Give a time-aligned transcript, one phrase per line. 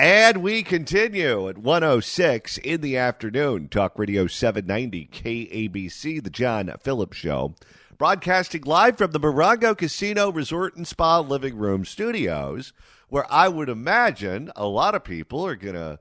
[0.00, 3.68] And we continue at 106 in the afternoon.
[3.68, 7.56] Talk Radio 790 KABC, The John Phillips Show.
[7.98, 12.72] Broadcasting live from the Morongo Casino Resort and Spa Living Room Studios,
[13.08, 15.98] where I would imagine a lot of people are going to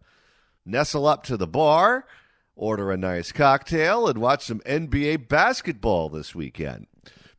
[0.63, 2.05] nestle up to the bar,
[2.55, 6.85] order a nice cocktail, and watch some NBA basketball this weekend.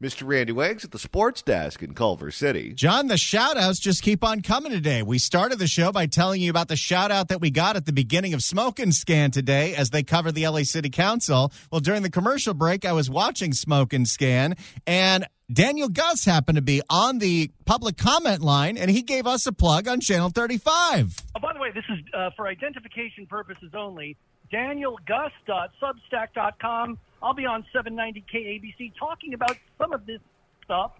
[0.02, 0.22] Mr.
[0.24, 2.72] Randy Wags at the sports desk in Culver City.
[2.72, 5.02] John, the shout outs just keep on coming today.
[5.02, 7.84] We started the show by telling you about the shout out that we got at
[7.84, 11.52] the beginning of Smoke and Scan today as they cover the LA City Council.
[11.72, 14.54] Well, during the commercial break, I was watching Smoke and Scan,
[14.86, 19.48] and Daniel Guss happened to be on the public comment line, and he gave us
[19.48, 21.16] a plug on Channel 35.
[21.34, 24.16] Oh, by the way, this is uh, for identification purposes only.
[24.52, 26.98] DanielGuss.substack.com.
[27.22, 30.20] I'll be on 790 KABC talking about some of this
[30.64, 30.92] stuff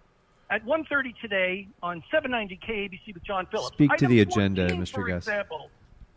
[0.51, 3.75] at 1.30 today on 790 KABC with John Phillips.
[3.75, 4.95] Speak to Item the agenda, 14, Mr.
[4.95, 5.17] For Guss.
[5.19, 5.71] example.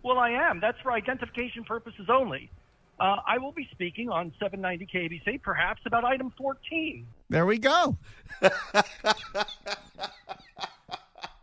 [0.04, 0.60] Well, I am.
[0.60, 2.50] That's for identification purposes only.
[3.00, 4.86] Uh, I will be speaking on 790
[5.26, 7.06] KABC, perhaps about item 14.
[7.30, 7.98] There we go.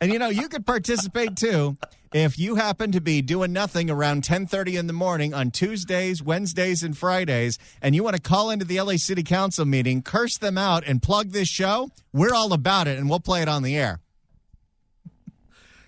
[0.01, 1.77] and you know, you could participate too
[2.13, 6.83] if you happen to be doing nothing around 10:30 in the morning on Tuesdays, Wednesdays
[6.83, 10.57] and Fridays and you want to call into the LA City Council meeting, curse them
[10.57, 13.77] out and plug this show, we're all about it and we'll play it on the
[13.77, 14.01] air.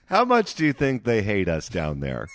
[0.06, 2.26] How much do you think they hate us down there?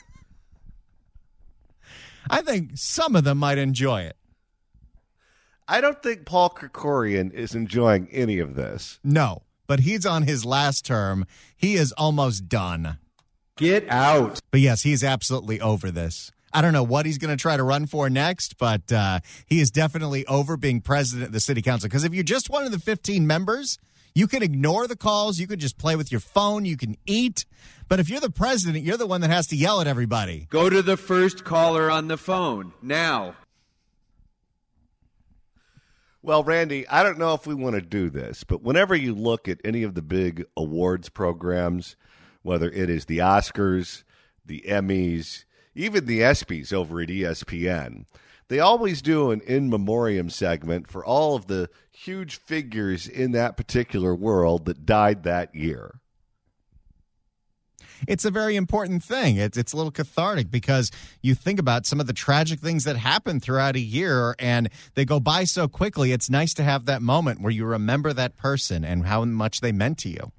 [2.30, 4.16] I think some of them might enjoy it.
[5.68, 9.00] I don't think Paul Krekorian is enjoying any of this.
[9.03, 11.26] No, but he's on his last term.
[11.56, 12.98] He is almost done.
[13.58, 14.40] Get out.
[14.52, 16.31] But yes, he's absolutely over this.
[16.53, 19.59] I don't know what he's going to try to run for next, but uh, he
[19.59, 21.90] is definitely over being president of the city council.
[21.90, 23.78] Because if you're just one of the 15 members,
[24.14, 25.38] you can ignore the calls.
[25.38, 26.64] You can just play with your phone.
[26.64, 27.46] You can eat.
[27.90, 30.48] But if you're the president, you're the one that has to yell at everybody.
[30.50, 33.36] Go to the first caller on the phone now.
[36.25, 39.47] Well, Randy, I don't know if we want to do this, but whenever you look
[39.47, 41.96] at any of the big awards programs,
[42.41, 44.03] whether it is the Oscars,
[44.44, 45.44] the Emmys,
[45.75, 48.06] even the ESPYs over at ESPN,
[48.47, 53.56] they always do an in memoriam segment for all of the huge figures in that
[53.56, 56.00] particular world that died that year.
[58.07, 59.38] It's a very important thing.
[59.38, 60.91] It's, it's a little cathartic because
[61.22, 65.06] you think about some of the tragic things that happen throughout a year and they
[65.06, 66.11] go by so quickly.
[66.11, 69.72] It's nice to have that moment where you remember that person and how much they
[69.72, 70.31] meant to you.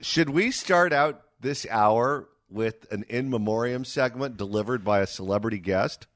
[0.00, 5.58] Should we start out this hour with an in memoriam segment delivered by a celebrity
[5.58, 6.06] guest?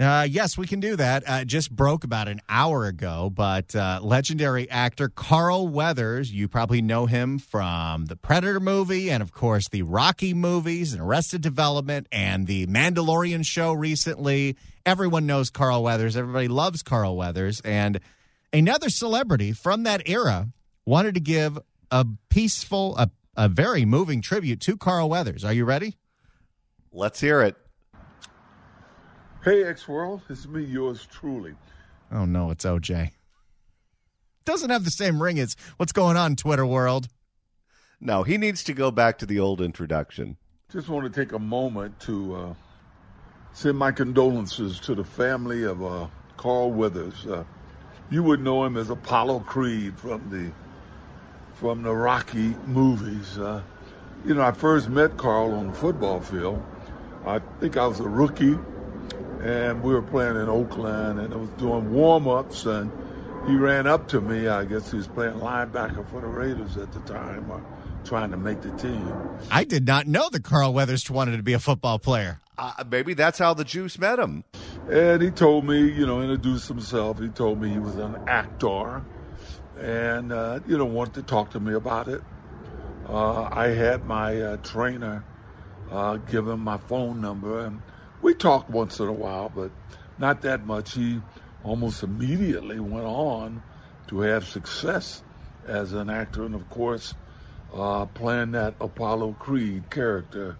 [0.00, 1.22] Uh, yes, we can do that.
[1.26, 6.82] Uh, just broke about an hour ago, but uh, legendary actor Carl Weathers, you probably
[6.82, 12.08] know him from the Predator movie and, of course, the Rocky movies and Arrested Development
[12.10, 14.56] and the Mandalorian show recently.
[14.84, 16.16] Everyone knows Carl Weathers.
[16.16, 17.60] Everybody loves Carl Weathers.
[17.64, 18.00] And
[18.52, 20.48] another celebrity from that era
[20.84, 21.56] wanted to give
[21.92, 25.44] a peaceful, a, a very moving tribute to Carl Weathers.
[25.44, 25.96] Are you ready?
[26.90, 27.56] Let's hear it.
[29.44, 31.54] Hey, X World, it's me, yours truly.
[32.10, 33.10] Oh no, it's OJ.
[34.46, 37.08] Doesn't have the same ring as what's going on, Twitter world.
[38.00, 40.38] No, he needs to go back to the old introduction.
[40.72, 42.54] Just want to take a moment to uh,
[43.52, 46.06] send my condolences to the family of uh,
[46.38, 47.26] Carl Withers.
[47.26, 47.44] Uh,
[48.10, 50.50] you would know him as Apollo Creed from the
[51.54, 53.38] from the Rocky movies.
[53.38, 53.60] Uh,
[54.24, 56.64] you know, I first met Carl on the football field.
[57.26, 58.56] I think I was a rookie,
[59.44, 62.90] and we were playing in Oakland, and I was doing warm ups, and
[63.46, 64.48] he ran up to me.
[64.48, 67.62] I guess he was playing linebacker for the Raiders at the time, or
[68.04, 69.12] trying to make the team.
[69.50, 72.40] I did not know that Carl Weathers wanted to be a football player.
[72.56, 74.44] Uh, maybe that's how the Juice met him.
[74.88, 77.18] And he told me, you know, introduced himself.
[77.18, 79.02] He told me he was an actor,
[79.78, 82.22] and uh, you know, wanted to talk to me about it.
[83.06, 85.22] Uh, I had my uh, trainer
[85.90, 87.82] uh, give him my phone number, and
[88.24, 89.70] we talked once in a while, but
[90.18, 90.94] not that much.
[90.94, 91.20] He
[91.62, 93.62] almost immediately went on
[94.08, 95.22] to have success
[95.66, 97.14] as an actor, and of course,
[97.74, 100.56] uh, playing that Apollo Creed character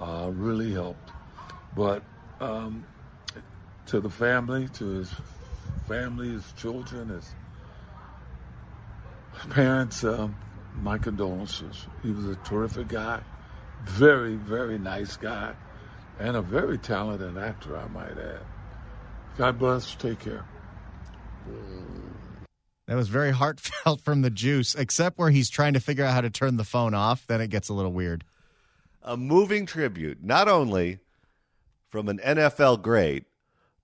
[0.00, 1.12] uh, really helped.
[1.76, 2.02] But
[2.40, 2.84] um,
[3.86, 5.14] to the family, to his
[5.86, 7.30] family, his children, his
[9.50, 10.34] parents, um,
[10.82, 11.86] my condolences.
[12.02, 13.20] He was a terrific guy,
[13.84, 15.54] very, very nice guy,
[16.18, 18.40] and a very talented actor, I might add.
[19.36, 19.94] God bless.
[19.94, 20.44] Take care.
[22.86, 26.20] That was very heartfelt from the juice, except where he's trying to figure out how
[26.20, 27.26] to turn the phone off.
[27.26, 28.24] Then it gets a little weird.
[29.02, 30.98] A moving tribute, not only
[31.88, 33.24] from an NFL great,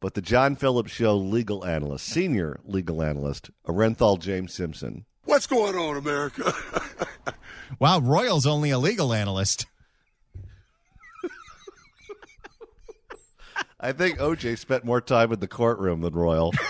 [0.01, 5.05] but the John Phillips Show legal analyst, senior legal analyst, Orenthal James Simpson.
[5.25, 6.55] What's going on, America?
[7.79, 9.67] Wow, Royal's only a legal analyst.
[13.83, 16.53] I think OJ spent more time in the courtroom than Royal.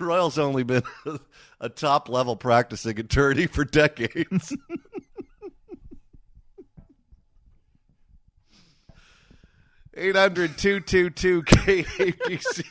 [0.00, 0.82] Royal's only been
[1.60, 4.56] a top level practicing attorney for decades.
[9.96, 12.64] Eight hundred two two two KABC.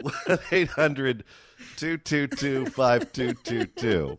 [0.00, 0.12] One
[0.50, 1.24] eight hundred
[1.76, 4.18] two two two five two two two.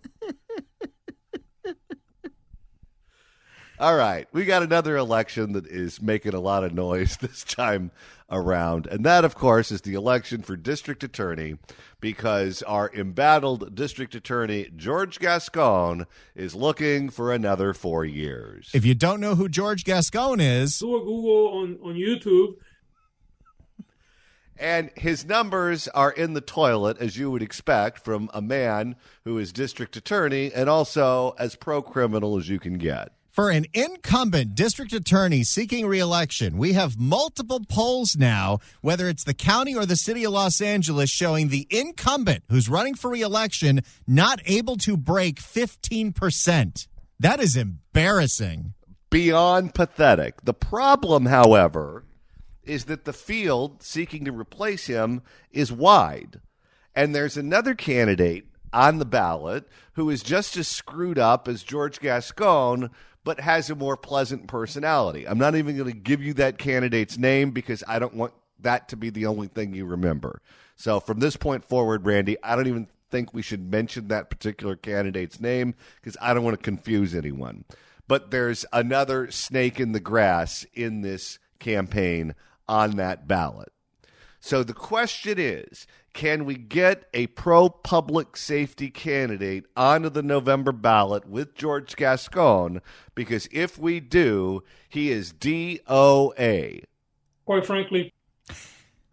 [3.78, 7.92] All right, we got another election that is making a lot of noise this time
[8.32, 8.88] around.
[8.88, 11.58] And that, of course, is the election for district attorney
[12.00, 16.06] because our embattled district attorney, George Gascon,
[16.36, 18.70] is looking for another four years.
[18.74, 22.56] If you don't know who George Gascon is, do a Google on, on YouTube.
[24.58, 28.96] And his numbers are in the toilet, as you would expect from a man
[29.26, 33.12] who is district attorney and also as pro criminal as you can get.
[33.36, 39.34] For an incumbent district attorney seeking reelection, we have multiple polls now, whether it's the
[39.34, 44.40] county or the city of Los Angeles, showing the incumbent who's running for reelection not
[44.46, 46.88] able to break 15%.
[47.20, 48.74] That is embarrassing.
[49.10, 50.46] Beyond pathetic.
[50.46, 52.06] The problem, however,
[52.64, 55.22] is that the field seeking to replace him
[55.52, 56.40] is wide.
[56.96, 62.00] And there's another candidate on the ballot who is just as screwed up as George
[62.00, 62.92] Gascon,
[63.26, 65.28] but has a more pleasant personality.
[65.28, 68.88] I'm not even going to give you that candidate's name because I don't want that
[68.90, 70.42] to be the only thing you remember.
[70.78, 74.76] So from this point forward, Randy, I don't even think we should mention that particular
[74.76, 77.66] candidate's name because I don't want to confuse anyone.
[78.08, 82.36] But there's another snake in the grass in this campaign
[82.70, 83.72] on that ballot.
[84.40, 90.72] So the question is can we get a pro public safety candidate onto the November
[90.72, 92.82] ballot with George Gascon?
[93.14, 96.84] Because if we do, he is DOA.
[97.46, 98.12] Quite frankly,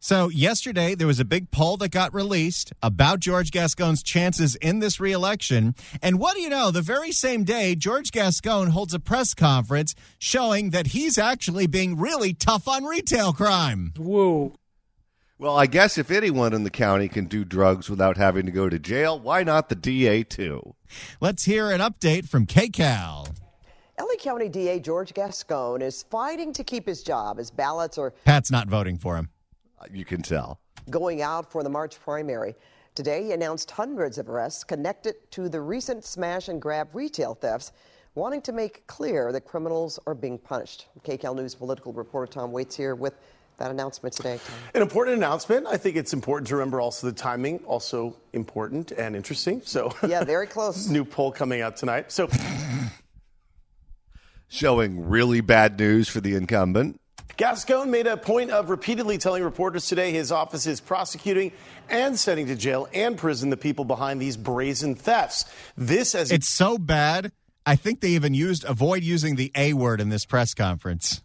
[0.04, 4.80] so, yesterday, there was a big poll that got released about George Gascon's chances in
[4.80, 5.76] this reelection.
[6.02, 6.72] And what do you know?
[6.72, 11.96] The very same day, George Gascon holds a press conference showing that he's actually being
[11.96, 13.92] really tough on retail crime.
[13.96, 14.54] Whoa.
[15.42, 18.68] Well, I guess if anyone in the county can do drugs without having to go
[18.68, 20.76] to jail, why not the DA too?
[21.20, 23.28] Let's hear an update from KCAL.
[23.98, 28.12] LA County DA George Gascon is fighting to keep his job as ballots are.
[28.24, 29.30] Pat's not voting for him.
[29.80, 30.60] Uh, you can tell.
[30.90, 32.54] Going out for the March primary.
[32.94, 37.72] Today, he announced hundreds of arrests connected to the recent smash and grab retail thefts,
[38.14, 40.86] wanting to make clear that criminals are being punished.
[41.02, 43.18] KCAL News political reporter Tom Waits here with
[43.62, 44.40] that announcement today.
[44.44, 44.56] Tom.
[44.74, 45.66] An important announcement.
[45.68, 49.62] I think it's important to remember also the timing, also important and interesting.
[49.64, 50.88] So yeah, very close.
[50.88, 52.10] new poll coming out tonight.
[52.10, 52.28] So
[54.48, 57.00] showing really bad news for the incumbent.
[57.36, 61.52] Gascon made a point of repeatedly telling reporters today his office is prosecuting
[61.88, 65.46] and sending to jail and prison the people behind these brazen thefts.
[65.76, 67.32] This as it's so bad.
[67.64, 71.22] I think they even used avoid using the A word in this press conference.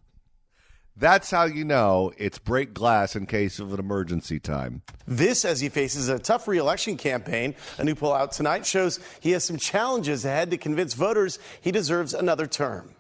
[1.00, 4.82] That's how you know it's break glass in case of an emergency time.
[5.06, 7.54] This as he faces a tough reelection campaign.
[7.77, 11.72] A new poll out tonight shows he has some challenges ahead to convince voters he
[11.72, 12.96] deserves another term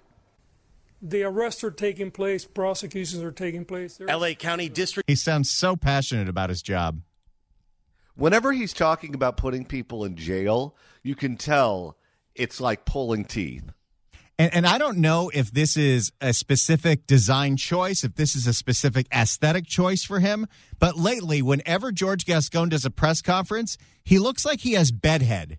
[1.01, 3.97] the arrests are taking place, prosecutions are taking place.
[3.97, 5.07] There's- LA County District.
[5.07, 7.01] He sounds so passionate about his job.
[8.15, 11.97] Whenever he's talking about putting people in jail, you can tell
[12.33, 13.71] it's like pulling teeth.
[14.39, 18.45] And, and I don't know if this is a specific design choice, if this is
[18.45, 20.47] a specific aesthetic choice for him,
[20.79, 25.57] but lately, whenever George Gascon does a press conference, he looks like he has bedhead.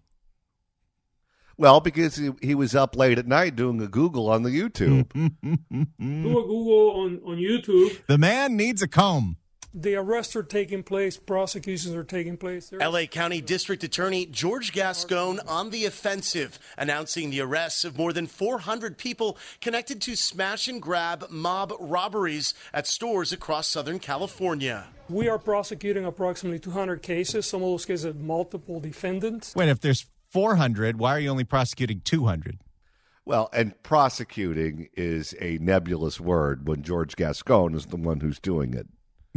[1.56, 5.08] Well, because he, he was up late at night doing a Google on the YouTube.
[5.12, 8.06] Do a Google on, on YouTube.
[8.06, 9.38] The man needs a comb.
[9.80, 12.68] The arrests are taking place, prosecutions are taking place.
[12.68, 18.12] There's- LA County District Attorney George Gascon on the offensive, announcing the arrests of more
[18.12, 24.88] than 400 people connected to smash and grab mob robberies at stores across Southern California.
[25.08, 27.47] We are prosecuting approximately 200 cases.
[27.47, 29.54] Some of those cases have multiple defendants.
[29.54, 32.58] Wait, if there's 400, why are you only prosecuting 200?
[33.25, 38.75] Well, and prosecuting is a nebulous word when George Gascon is the one who's doing
[38.75, 38.88] it.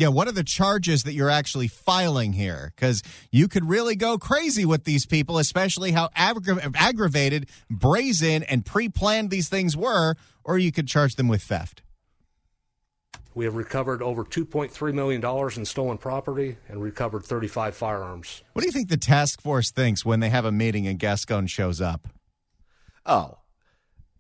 [0.02, 2.74] Yeah, what are the charges that you're actually filing here?
[2.76, 8.66] Because you could really go crazy with these people, especially how aggra- aggravated, brazen, and
[8.66, 11.84] pre planned these things were, or you could charge them with theft.
[13.36, 15.24] We have recovered over $2.3 million
[15.56, 18.42] in stolen property and recovered 35 firearms.
[18.54, 21.46] What do you think the task force thinks when they have a meeting and Gascon
[21.46, 22.08] shows up?
[23.06, 23.38] Oh,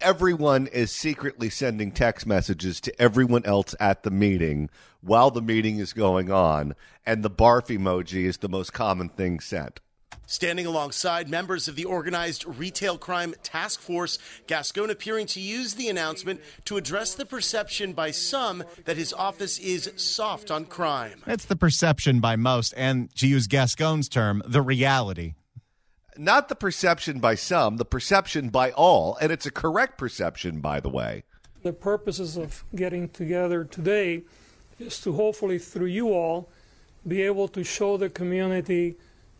[0.01, 4.69] everyone is secretly sending text messages to everyone else at the meeting
[5.01, 9.39] while the meeting is going on, and the barf emoji is the most common thing
[9.39, 9.79] sent.
[10.27, 14.17] Standing alongside members of the organized retail crime task force,
[14.47, 19.59] Gascon appearing to use the announcement to address the perception by some that his office
[19.59, 21.21] is soft on crime.
[21.25, 25.33] That's the perception by most, and to use Gascon's term, the reality.
[26.21, 30.79] Not the perception by some, the perception by all, and it's a correct perception, by
[30.79, 31.23] the way.
[31.63, 34.21] The purposes of getting together today
[34.77, 36.47] is to hopefully, through you all,
[37.07, 38.97] be able to show the community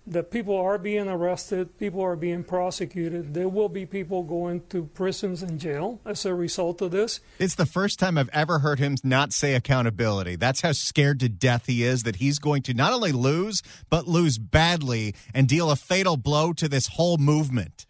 [0.08, 3.34] that people are being arrested, people are being prosecuted.
[3.34, 7.20] There will be people going to prisons and jail as a result of this.
[7.38, 10.36] It's the first time I've ever heard him not say accountability.
[10.36, 14.08] That's how scared to death he is that he's going to not only lose, but
[14.08, 17.86] lose badly and deal a fatal blow to this whole movement.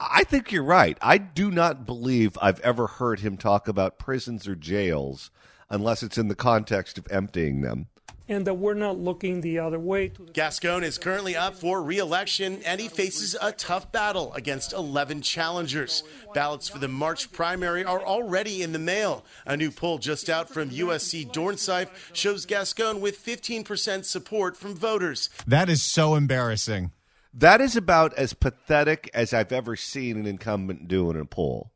[0.00, 0.98] I think you're right.
[1.00, 5.30] I do not believe I've ever heard him talk about prisons or jails
[5.70, 7.86] unless it's in the context of emptying them
[8.28, 10.12] and that we're not looking the other way.
[10.32, 16.02] Gascon is currently up for re-election, and he faces a tough battle against 11 challengers.
[16.32, 19.24] Ballots for the March primary are already in the mail.
[19.46, 25.30] A new poll just out from USC Dornsife shows Gascon with 15% support from voters.
[25.46, 26.92] That is so embarrassing.
[27.32, 31.72] That is about as pathetic as I've ever seen an incumbent do in a poll.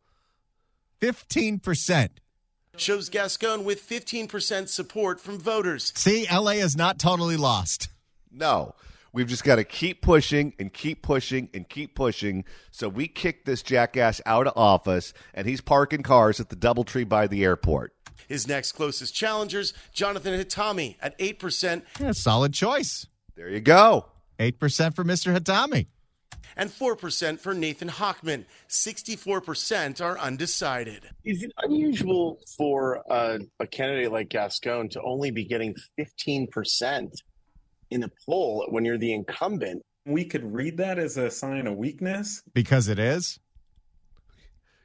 [1.01, 2.09] 15%
[2.81, 5.93] shows Gascon with 15% support from voters.
[5.97, 7.89] See, LA is not totally lost.
[8.31, 8.75] No.
[9.13, 12.45] We've just got to keep pushing and keep pushing and keep pushing.
[12.71, 17.09] So we kick this jackass out of office, and he's parking cars at the Doubletree
[17.09, 17.95] by the airport.
[18.29, 21.83] His next closest challengers, Jonathan Hatami at 8%.
[21.99, 23.07] Yeah, solid choice.
[23.37, 24.07] There you go.
[24.39, 25.37] 8% for Mr.
[25.37, 25.87] Hatami
[26.57, 28.45] and 4% for Nathan Hochman.
[28.69, 31.11] 64% are undecided.
[31.25, 37.13] Is it unusual for uh, a candidate like Gascon to only be getting 15%
[37.91, 39.83] in a poll when you're the incumbent?
[40.07, 42.43] We could read that as a sign of weakness.
[42.55, 43.39] Because it is?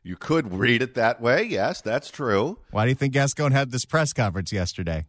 [0.04, 1.44] You could read it that way.
[1.44, 2.60] Yes, that's true.
[2.72, 5.06] Why do you think Gascon had this press conference yesterday?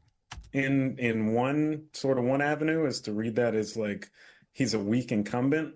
[0.52, 4.08] In in one sort of one avenue is to read that as like
[4.52, 5.74] he's a weak incumbent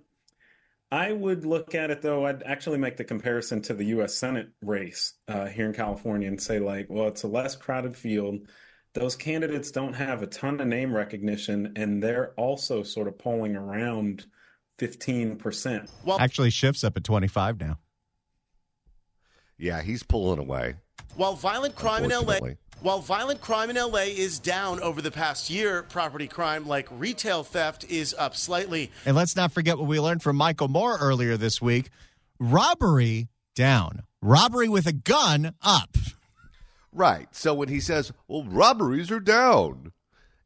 [0.90, 2.26] I would look at it though.
[2.26, 4.14] I'd actually make the comparison to the U.S.
[4.14, 8.38] Senate race uh, here in California and say, like, well, it's a less crowded field.
[8.94, 13.54] Those candidates don't have a ton of name recognition, and they're also sort of polling
[13.54, 14.26] around
[14.78, 15.90] 15%.
[16.04, 17.78] Well, actually, Schiff's up at 25 now.
[19.58, 20.76] Yeah, he's pulling away.
[21.16, 22.38] While violent crime in LA
[22.80, 27.42] while violent crime in LA is down over the past year, property crime like retail
[27.42, 28.90] theft is up slightly.
[29.04, 31.90] And let's not forget what we learned from Michael Moore earlier this week.
[32.38, 34.02] Robbery down.
[34.22, 35.96] Robbery with a gun up.
[36.92, 37.28] Right.
[37.34, 39.92] So when he says, "Well, robberies are down."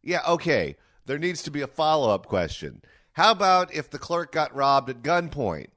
[0.02, 0.76] Yeah, okay.
[1.06, 2.82] There needs to be a follow-up question.
[3.12, 5.68] How about if the clerk got robbed at gunpoint?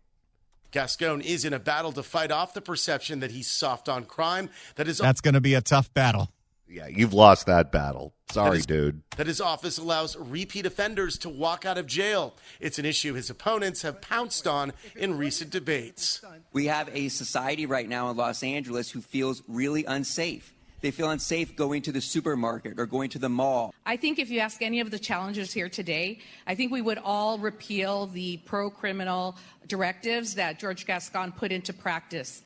[0.71, 4.49] Gascon is in a battle to fight off the perception that he's soft on crime.
[4.75, 6.29] That is That's going to be a tough battle.
[6.67, 8.13] Yeah, you've lost that battle.
[8.31, 9.01] Sorry, that is, dude.
[9.17, 12.33] That his office allows repeat offenders to walk out of jail.
[12.59, 16.21] It's an issue his opponents have pounced on in recent debates.
[16.51, 20.53] We have a society right now in Los Angeles who feels really unsafe.
[20.81, 23.73] They feel unsafe going to the supermarket or going to the mall.
[23.85, 26.99] I think if you ask any of the challengers here today, I think we would
[27.03, 32.41] all repeal the pro criminal directives that George Gascon put into practice.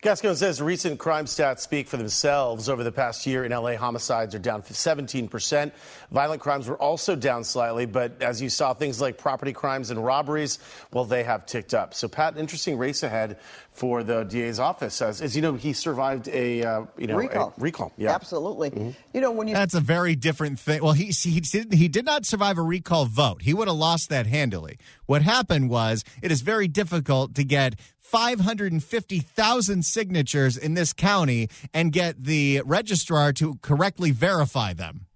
[0.00, 2.68] Gascon says recent crime stats speak for themselves.
[2.68, 5.72] Over the past year in LA, homicides are down 17%.
[6.12, 10.04] Violent crimes were also down slightly, but as you saw, things like property crimes and
[10.04, 10.60] robberies,
[10.92, 11.94] well, they have ticked up.
[11.94, 13.38] So, Pat, interesting race ahead
[13.72, 15.00] for the DA's office.
[15.00, 17.54] As, as you know, he survived a uh, you know Recall.
[17.56, 17.92] A recall.
[17.96, 18.94] Yeah, Absolutely.
[19.12, 20.82] You know, when you That's a very different thing.
[20.82, 23.42] Well, he he did, he did not survive a recall vote.
[23.42, 24.78] He would have lost that handily.
[25.06, 27.76] What happened was it is very difficult to get
[28.08, 35.06] 550,000 signatures in this county and get the registrar to correctly verify them.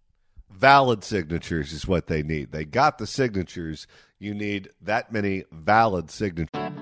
[0.51, 2.53] Valid signatures is what they need.
[2.53, 3.87] They got the signatures.
[4.19, 6.82] You need that many valid signatures.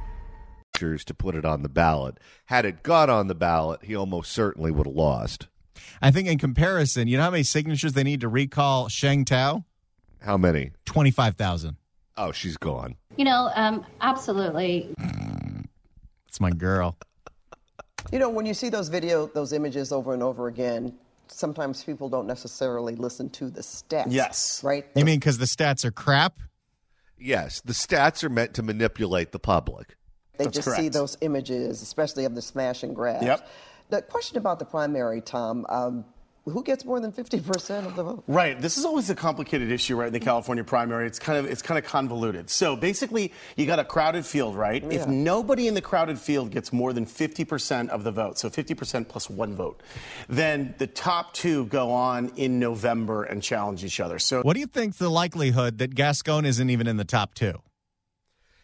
[0.81, 2.17] To put it on the ballot.
[2.45, 5.47] Had it gone on the ballot, he almost certainly would have lost.
[6.01, 9.63] I think in comparison, you know how many signatures they need to recall Sheng Thao?
[10.21, 10.71] How many?
[10.85, 11.77] 25,000.
[12.17, 12.95] Oh, she's gone.
[13.15, 14.89] You know, um, absolutely.
[16.27, 16.97] It's my girl.
[18.11, 20.95] You know, when you see those video, those images over and over again,
[21.27, 24.07] sometimes people don't necessarily listen to the stats.
[24.09, 24.63] Yes.
[24.63, 24.87] Right?
[24.95, 26.39] You mean because the stats are crap?
[27.19, 29.95] Yes, the stats are meant to manipulate the public.
[30.41, 33.21] They That's just see those images, especially of the smash and grab.
[33.21, 33.47] Yep.
[33.89, 36.05] The question about the primary, Tom, um,
[36.45, 38.23] who gets more than 50% of the vote?
[38.25, 38.59] Right.
[38.59, 40.07] This is always a complicated issue, right?
[40.07, 42.49] In the California primary, it's kind of it's kind of convoluted.
[42.49, 44.81] So basically, you got a crowded field, right?
[44.81, 45.01] Yeah.
[45.01, 49.07] If nobody in the crowded field gets more than 50% of the vote, so 50%
[49.07, 49.83] plus one vote,
[50.27, 54.17] then the top two go on in November and challenge each other.
[54.17, 57.61] So What do you think the likelihood that Gascon isn't even in the top two?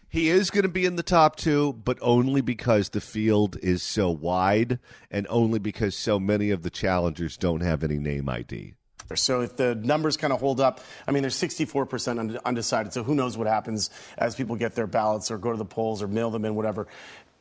[0.09, 3.83] He is going to be in the top two, but only because the field is
[3.83, 4.79] so wide
[5.11, 8.73] and only because so many of the challengers don't have any name ID.
[9.15, 12.93] So if the numbers kind of hold up, I mean, there's 64% undecided.
[12.93, 16.01] So who knows what happens as people get their ballots or go to the polls
[16.01, 16.87] or mail them in, whatever.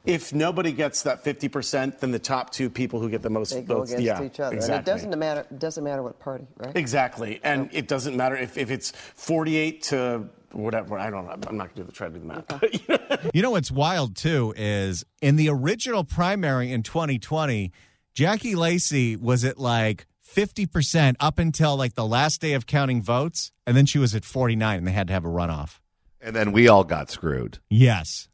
[0.05, 3.63] If nobody gets that 50%, then the top two people who get the most They
[3.63, 4.55] go against yeah, each other.
[4.55, 4.77] exactly.
[4.77, 6.77] And it doesn't matter, doesn't matter what party, right?
[6.77, 7.41] Exactly.
[7.43, 10.99] And it doesn't matter if, if it's 48 to whatever.
[10.99, 11.37] I don't know.
[11.49, 13.31] I'm not going to do the try to do the math.
[13.35, 17.73] You know what's wild too is in the original primary in 2020,
[18.15, 23.53] Jackie Lacey was at like 50% up until like the last day of counting votes,
[23.67, 25.81] and then she was at 49 and they had to have a runoff.
[26.21, 27.59] And then we all got screwed.
[27.69, 28.29] Yes.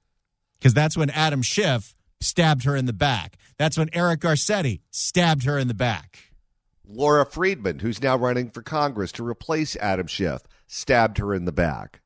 [0.58, 3.36] Because that's when Adam Schiff stabbed her in the back.
[3.58, 6.18] That's when Eric Garcetti stabbed her in the back.
[6.86, 11.52] Laura Friedman, who's now running for Congress to replace Adam Schiff, stabbed her in the
[11.52, 12.01] back.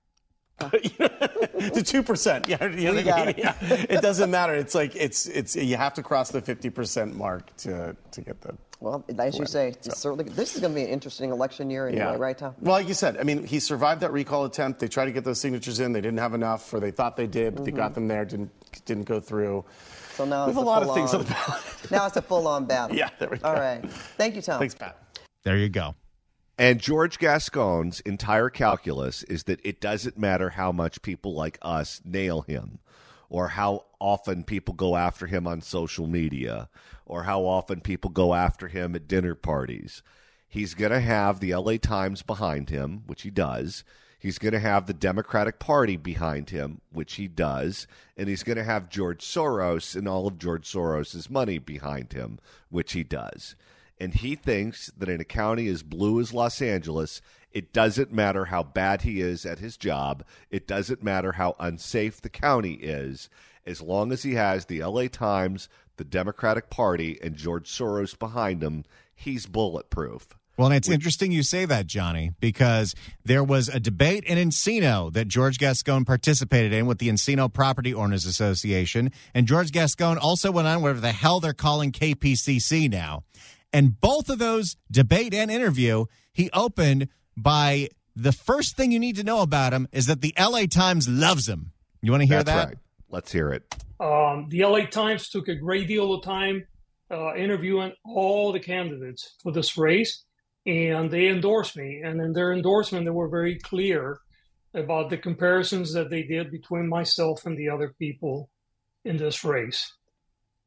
[0.58, 2.48] the two percent.
[2.48, 3.28] Yeah, you know We what I mean?
[3.28, 3.38] it.
[3.38, 3.54] Yeah.
[3.60, 4.54] it doesn't matter.
[4.54, 8.40] It's like it's it's you have to cross the fifty percent mark to to get
[8.40, 8.56] the.
[8.80, 11.88] Well, as you say, it's certainly, this is going to be an interesting election year
[11.88, 12.54] anyway, right, Tom?
[12.60, 14.80] Well, like you said, I mean, he survived that recall attempt.
[14.80, 15.92] They tried to get those signatures in.
[15.92, 17.94] They didn't have enough, or they thought they did, but they got mm-hmm.
[17.94, 18.24] them there.
[18.26, 18.50] Didn't
[18.84, 19.64] didn't go through.
[20.14, 21.62] So now We it's have a lot of things full-on- on the ballot.
[21.90, 22.96] now it's a full-on battle.
[22.96, 23.48] Yeah, there we go.
[23.48, 23.82] All right.
[24.18, 24.58] Thank you, Tom.
[24.58, 24.98] Thanks, Pat.
[25.42, 25.94] There you go.
[26.58, 32.00] And George Gascon's entire calculus is that it doesn't matter how much people like us
[32.02, 32.78] nail him,
[33.28, 36.70] or how often people go after him on social media,
[37.04, 40.02] or how often people go after him at dinner parties.
[40.48, 43.84] He's going to have the LA Times behind him, which he does.
[44.18, 47.86] He's going to have the Democratic Party behind him, which he does.
[48.16, 52.38] And he's going to have George Soros and all of George Soros's money behind him,
[52.70, 53.56] which he does
[53.98, 57.20] and he thinks that in a county as blue as Los Angeles,
[57.52, 62.20] it doesn't matter how bad he is at his job, it doesn't matter how unsafe
[62.20, 63.28] the county is,
[63.64, 68.62] as long as he has the LA Times, the Democratic Party, and George Soros behind
[68.62, 70.36] him, he's bulletproof.
[70.56, 75.12] Well, and it's interesting you say that, Johnny, because there was a debate in Encino
[75.12, 79.12] that George Gascon participated in with the Encino Property Owners Association.
[79.34, 83.24] And George Gascon also went on whatever the hell they're calling KPCC now.
[83.72, 89.16] And both of those debate and interview, he opened by the first thing you need
[89.16, 91.72] to know about him is that the LA Times loves him.
[92.00, 92.68] You want to hear That's that?
[92.68, 92.78] right.
[93.10, 93.74] Let's hear it.
[94.00, 96.66] Um, the LA Times took a great deal of time
[97.10, 100.24] uh, interviewing all the candidates for this race,
[100.66, 102.02] and they endorsed me.
[102.04, 104.18] And in their endorsement, they were very clear
[104.74, 108.50] about the comparisons that they did between myself and the other people
[109.04, 109.92] in this race.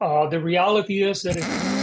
[0.02, 1.79] Uh, the reality is that if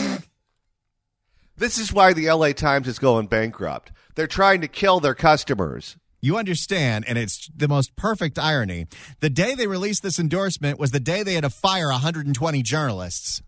[1.58, 3.92] This is why the LA Times is going bankrupt.
[4.14, 5.96] They're trying to kill their customers.
[6.20, 8.86] You understand, and it's the most perfect irony.
[9.20, 13.42] The day they released this endorsement was the day they had to fire 120 journalists.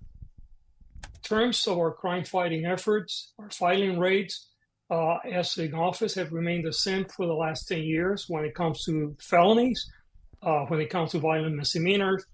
[1.23, 4.49] terms of our crime fighting efforts, our filing rates
[4.91, 8.55] uh, as in office have remained the same for the last 10 years when it
[8.55, 9.87] comes to felonies,
[10.43, 12.25] uh, when it comes to violent misdemeanors,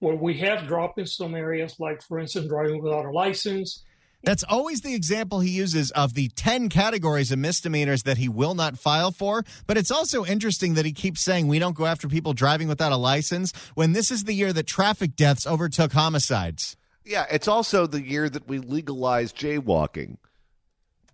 [0.00, 3.82] where we have dropped in some areas, like, for instance, driving without a license.
[4.24, 8.54] That's always the example he uses of the 10 categories of misdemeanors that he will
[8.54, 9.44] not file for.
[9.66, 12.92] But it's also interesting that he keeps saying we don't go after people driving without
[12.92, 16.76] a license when this is the year that traffic deaths overtook homicides.
[17.04, 20.18] Yeah, it's also the year that we legalized jaywalking.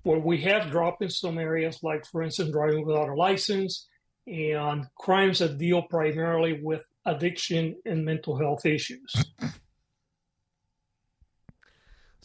[0.05, 3.87] Well, we have dropped in some areas, like, for instance, driving without a license
[4.27, 9.14] and crimes that deal primarily with addiction and mental health issues.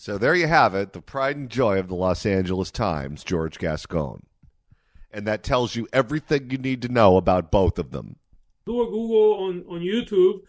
[0.04, 3.58] So there you have it, the pride and joy of the Los Angeles Times, George
[3.58, 4.26] Gascon.
[5.10, 8.18] And that tells you everything you need to know about both of them.
[8.66, 10.42] Do a Google on, on YouTube.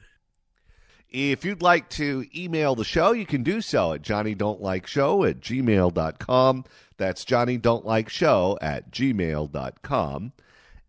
[1.08, 4.88] If you'd like to email the show, you can do so at Johnny Don't Like
[4.88, 6.64] Show at gmail.com.
[6.96, 10.32] That's Johnny Don't Like Show at gmail.com.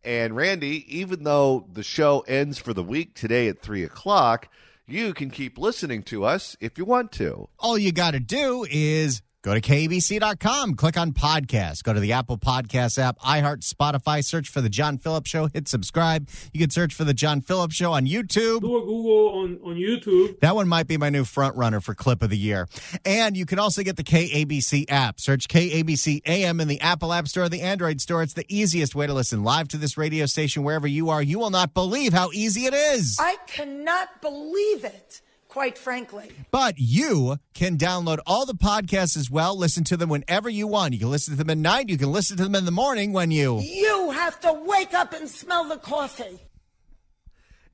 [0.04, 4.49] And Randy, even though the show ends for the week today at 3 o'clock,
[4.88, 7.50] you can keep listening to us if you want to.
[7.60, 12.13] All you got to do is go to kbc.com, click on podcast, go to the
[12.13, 16.27] Apple Podcast app, iHeart, Spotify, search for the John Phillips Show, hit subscribe.
[16.51, 18.62] You can search for the John Phillips Show on YouTube.
[18.62, 20.39] Do a Google on, on YouTube.
[20.39, 22.67] That one might be my new front runner for clip of the year.
[23.05, 25.19] And you can also get the KABC app.
[25.19, 28.23] Search KABC AM in the Apple App Store or the Android Store.
[28.23, 31.21] It's the easiest way to listen live to this radio station wherever you are.
[31.21, 33.19] You will not believe how easy it is.
[33.19, 35.21] I cannot believe it,
[35.55, 36.29] quite frankly.
[36.51, 39.57] But you can download all the podcasts as well.
[39.57, 40.93] Listen to them whenever you want.
[40.93, 41.87] You can listen to them at night.
[41.87, 43.61] You can listen to them in the morning when you.
[43.61, 46.41] You have to wake up and smell the coffee.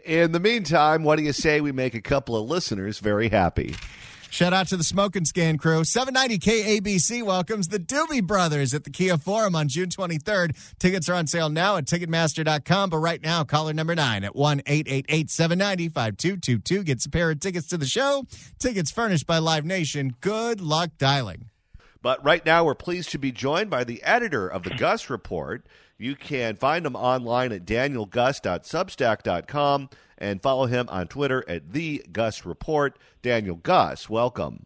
[0.05, 3.73] In the meantime, what do you say we make a couple of listeners very happy?
[4.31, 5.83] Shout out to the Smoke and Scan crew.
[5.83, 10.55] 790 KABC welcomes the Doobie Brothers at the Kia Forum on June 23rd.
[10.79, 12.91] Tickets are on sale now at Ticketmaster.com.
[12.91, 17.41] But right now, caller number nine at 1 888 790 5222 gets a pair of
[17.41, 18.25] tickets to the show.
[18.57, 20.15] Tickets furnished by Live Nation.
[20.21, 21.49] Good luck dialing.
[22.01, 25.65] But right now, we're pleased to be joined by the editor of the Guss Report.
[26.01, 32.43] You can find him online at danielguss.substack.com and follow him on Twitter at the Guss
[32.43, 32.97] Report.
[33.21, 34.65] Daniel Guss, welcome.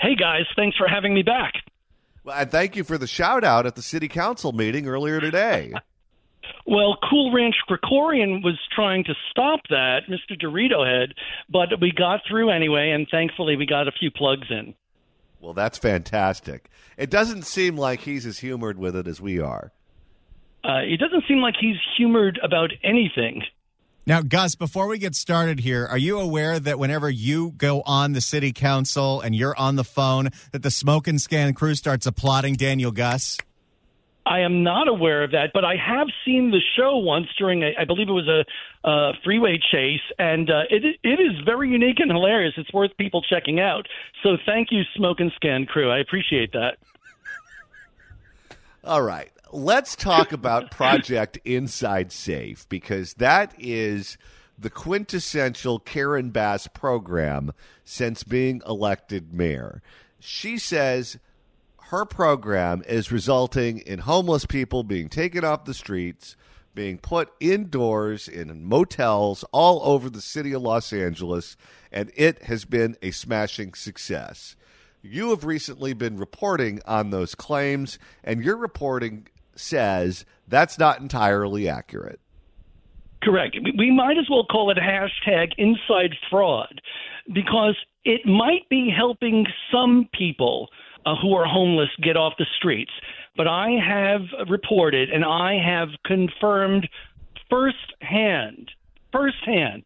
[0.00, 1.54] Hey guys, thanks for having me back.
[2.24, 5.72] Well, and thank you for the shout out at the city council meeting earlier today.
[6.66, 10.38] Well, Cool Ranch Gregorian was trying to stop that, Mr.
[10.38, 11.14] Dorito Head,
[11.48, 14.74] but we got through anyway, and thankfully we got a few plugs in.
[15.40, 16.68] Well, that's fantastic.
[16.98, 19.72] It doesn't seem like he's as humored with it as we are.
[20.64, 23.42] Uh, it doesn't seem like he's humored about anything.
[24.06, 28.12] Now, Guss, before we get started here, are you aware that whenever you go on
[28.12, 32.04] the city council and you're on the phone, that the Smoke and Scan crew starts
[32.04, 33.38] applauding Daniel Guss?
[34.26, 37.72] I am not aware of that, but I have seen the show once during, a,
[37.78, 38.44] I believe it was a,
[38.88, 42.54] a freeway chase, and uh, it it is very unique and hilarious.
[42.56, 43.86] It's worth people checking out.
[44.22, 45.90] So thank you, Smoke and Scan crew.
[45.90, 46.78] I appreciate that.
[48.82, 49.30] All right.
[49.54, 54.18] Let's talk about Project Inside Safe because that is
[54.58, 57.52] the quintessential Karen Bass program
[57.84, 59.80] since being elected mayor.
[60.18, 61.18] She says
[61.82, 66.34] her program is resulting in homeless people being taken off the streets,
[66.74, 71.56] being put indoors in motels all over the city of Los Angeles,
[71.92, 74.56] and it has been a smashing success.
[75.00, 81.68] You have recently been reporting on those claims, and your reporting says that's not entirely
[81.68, 82.20] accurate.
[83.22, 83.56] Correct.
[83.78, 86.80] We might as well call it hashtag inside fraud
[87.32, 90.68] because it might be helping some people
[91.06, 92.92] uh, who are homeless get off the streets.
[93.36, 96.88] But I have reported and I have confirmed
[97.48, 98.70] firsthand,
[99.10, 99.84] firsthand,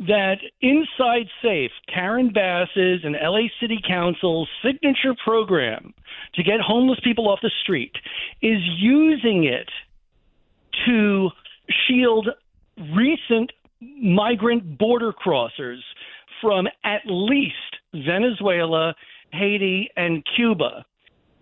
[0.00, 5.92] that Inside Safe, Karen Bass's and LA City Council's signature program
[6.34, 7.92] to get homeless people off the street,
[8.40, 9.68] is using it
[10.86, 11.28] to
[11.86, 12.28] shield
[12.94, 15.80] recent migrant border crossers
[16.40, 17.54] from at least
[17.92, 18.94] Venezuela,
[19.32, 20.84] Haiti, and Cuba.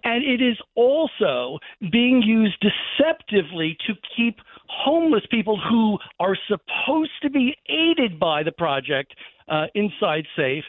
[0.04, 1.58] And it is also
[1.92, 8.52] being used deceptively to keep homeless people who are supposed to be aided by the
[8.52, 9.14] project
[9.48, 10.64] uh, inside safe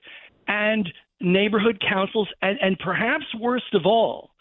[0.47, 4.31] and neighborhood councils, and, and perhaps worst of all,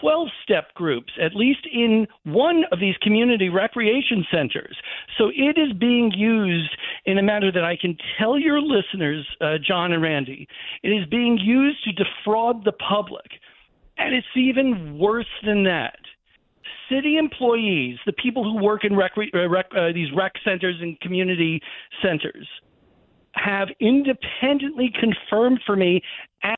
[0.00, 4.76] 12 step groups, at least in one of these community recreation centers.
[5.18, 9.58] So it is being used in a manner that I can tell your listeners, uh,
[9.64, 10.48] John and Randy,
[10.82, 13.26] it is being used to defraud the public.
[13.96, 15.98] And it's even worse than that.
[16.90, 20.98] City employees, the people who work in rec, uh, rec, uh, these rec centers and
[21.00, 21.60] community
[22.02, 22.46] centers,
[23.34, 26.02] have independently confirmed for me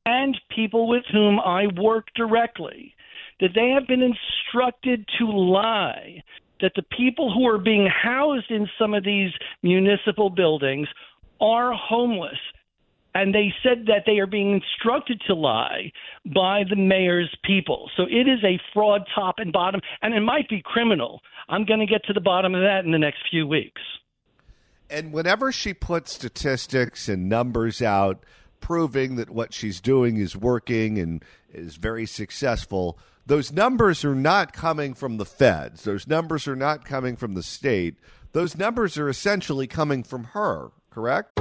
[0.05, 2.95] and people with whom I work directly
[3.41, 6.23] that they have been instructed to lie,
[6.61, 9.31] that the people who are being housed in some of these
[9.63, 10.89] municipal buildings
[11.41, 12.39] are homeless.
[13.17, 15.91] And they said that they are being instructed to lie
[16.27, 17.91] by the mayor's people.
[17.97, 21.23] So it is a fraud top and bottom, and it might be criminal.
[21.49, 23.81] I'm going to get to the bottom of that in the next few weeks.
[24.91, 28.23] And whenever she puts statistics and numbers out
[28.61, 31.25] proving that what she's doing is working and
[31.55, 35.85] is very successful, those numbers are not coming from the feds.
[35.85, 37.95] Those numbers are not coming from the state.
[38.33, 41.41] Those numbers are essentially coming from her, correct?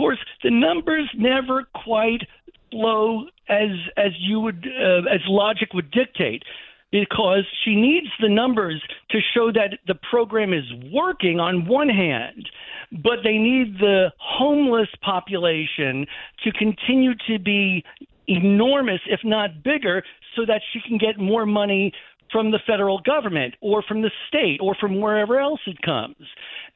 [0.00, 2.22] Course, the numbers never quite
[2.70, 6.42] flow as as you would uh, as logic would dictate
[6.90, 12.48] because she needs the numbers to show that the program is working on one hand,
[12.90, 16.06] but they need the homeless population
[16.42, 17.84] to continue to be
[18.26, 20.02] enormous, if not bigger,
[20.34, 21.92] so that she can get more money
[22.32, 26.16] from the federal government or from the state or from wherever else it comes.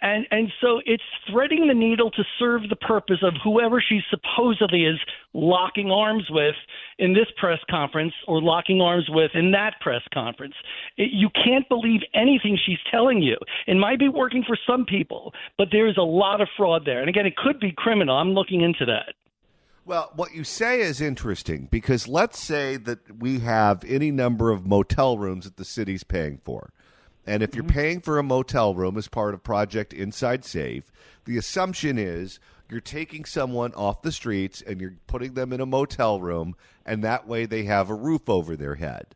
[0.01, 4.85] And and so it's threading the needle to serve the purpose of whoever she supposedly
[4.85, 4.99] is
[5.33, 6.55] locking arms with
[6.99, 10.55] in this press conference or locking arms with in that press conference.
[10.97, 13.37] It, you can't believe anything she's telling you.
[13.67, 17.01] It might be working for some people, but there's a lot of fraud there.
[17.01, 18.17] And again, it could be criminal.
[18.17, 19.15] I'm looking into that.
[19.87, 24.67] Well, what you say is interesting because let's say that we have any number of
[24.67, 26.73] motel rooms that the city's paying for.
[27.27, 27.75] And if you're mm-hmm.
[27.75, 30.91] paying for a motel room as part of Project Inside Safe,
[31.27, 32.39] the assumption is
[32.71, 37.05] you're taking someone off the streets and you're putting them in a motel room, and
[37.05, 39.15] that way they have a roof over their head.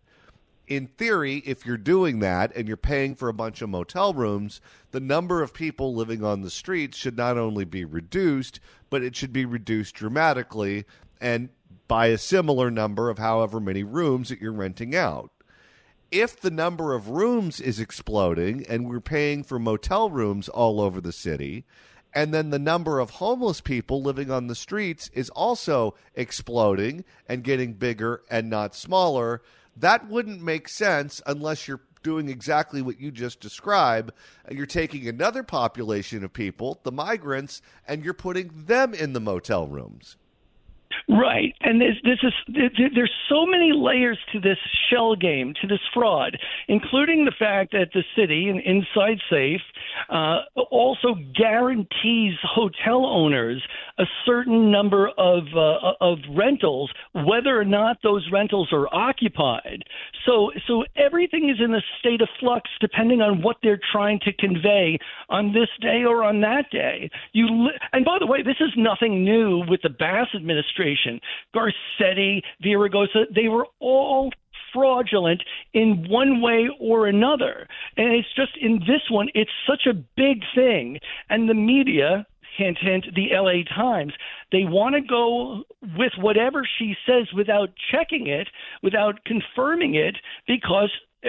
[0.69, 4.61] In theory, if you're doing that and you're paying for a bunch of motel rooms,
[4.91, 9.17] the number of people living on the streets should not only be reduced, but it
[9.17, 10.85] should be reduced dramatically
[11.23, 11.49] and
[11.89, 15.31] by a similar number of however many rooms that you're renting out.
[16.11, 21.01] If the number of rooms is exploding and we're paying for motel rooms all over
[21.01, 21.65] the city,
[22.13, 27.43] and then the number of homeless people living on the streets is also exploding and
[27.43, 29.41] getting bigger and not smaller,
[29.81, 34.13] that wouldn't make sense unless you're doing exactly what you just described
[34.51, 39.67] you're taking another population of people, the migrants, and you're putting them in the motel
[39.67, 40.17] rooms.
[41.09, 42.33] Right, and this, this is
[42.95, 44.59] there's so many layers to this
[44.91, 49.61] shell game, to this fraud, including the fact that the city and Inside Safe
[50.09, 53.63] uh, also guarantees hotel owners
[53.99, 59.85] a certain number of uh, of rentals, whether or not those rentals are occupied.
[60.27, 64.33] So, so everything is in a state of flux depending on what they're trying to
[64.33, 64.99] convey
[65.29, 67.11] on this day or on that day.
[67.33, 70.78] You li- and by the way, this is nothing new with the Bass administration.
[71.55, 74.31] Garcetti, Villaraigosa, they were all
[74.73, 77.67] fraudulent in one way or another.
[77.97, 80.99] And it's just in this one, it's such a big thing.
[81.31, 84.13] And the media, hint, hint, the LA Times,
[84.53, 85.63] they want to go
[85.97, 88.49] with whatever she says without checking it,
[88.83, 90.91] without confirming it, because
[91.25, 91.29] uh,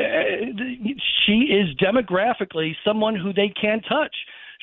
[1.25, 4.15] she is demographically someone who they can't touch.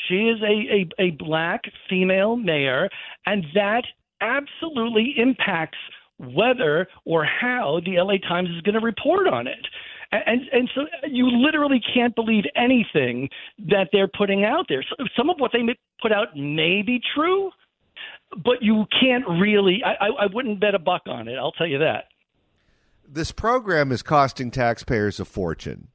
[0.09, 2.89] She is a, a, a black female mayor,
[3.25, 3.85] and that
[4.21, 5.79] absolutely impacts
[6.19, 9.67] whether or how the LA Times is going to report on it.
[10.13, 13.29] And and so uh, you literally can't believe anything
[13.69, 14.85] that they're putting out there.
[14.89, 15.61] So some of what they
[16.01, 17.51] put out may be true,
[18.45, 19.83] but you can't really.
[19.85, 21.37] I, I wouldn't bet a buck on it.
[21.37, 22.05] I'll tell you that.
[23.09, 25.89] This program is costing taxpayers a fortune.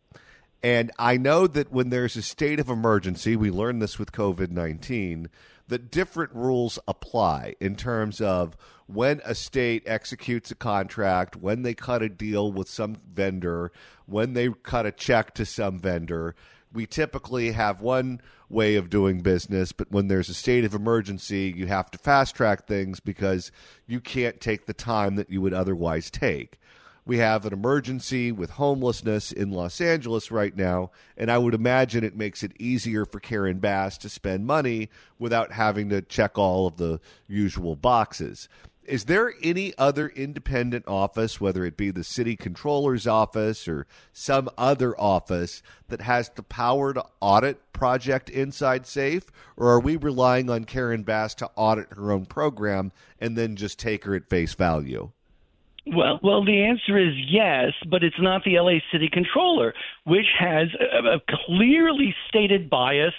[0.63, 4.51] And I know that when there's a state of emergency, we learned this with COVID
[4.51, 5.29] 19,
[5.71, 8.57] that different rules apply in terms of
[8.87, 13.71] when a state executes a contract, when they cut a deal with some vendor,
[14.05, 16.35] when they cut a check to some vendor.
[16.73, 21.53] We typically have one way of doing business, but when there's a state of emergency,
[21.55, 23.49] you have to fast track things because
[23.87, 26.59] you can't take the time that you would otherwise take.
[27.03, 32.03] We have an emergency with homelessness in Los Angeles right now, and I would imagine
[32.03, 36.67] it makes it easier for Karen Bass to spend money without having to check all
[36.67, 38.47] of the usual boxes.
[38.83, 44.49] Is there any other independent office, whether it be the city controller's office or some
[44.57, 49.25] other office, that has the power to audit Project Inside Safe?
[49.57, 53.79] Or are we relying on Karen Bass to audit her own program and then just
[53.79, 55.11] take her at face value?
[55.87, 59.73] Well, well, the answer is yes, but it's not the LA City Controller,
[60.05, 63.13] which has a, a clearly stated bias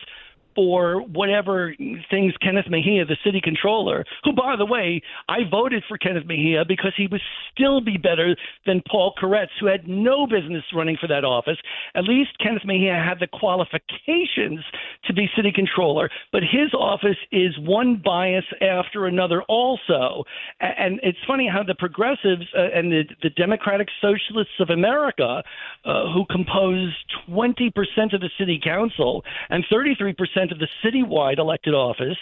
[0.55, 1.75] for whatever
[2.11, 6.65] things Kenneth Mejia, the city controller, who, by the way, I voted for Kenneth Mejia
[6.67, 7.21] because he would
[7.53, 8.37] still be better
[8.67, 11.59] than Paul Koretz, who had no business running for that office.
[11.95, 14.61] At least Kenneth Mejia had the qualifications
[15.05, 20.25] to be city controller, but his office is one bias after another also.
[20.61, 25.43] And it's funny how the progressives uh, and the, the Democratic Socialists of America,
[25.85, 26.93] uh, who compose
[27.29, 27.71] 20%
[28.15, 30.15] of the city council and 33%
[30.51, 32.17] of the citywide elected office